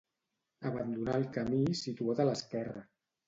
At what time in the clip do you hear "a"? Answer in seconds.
2.23-2.25